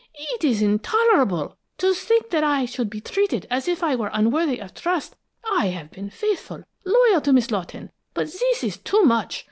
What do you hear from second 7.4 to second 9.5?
Lawton, but this is too much!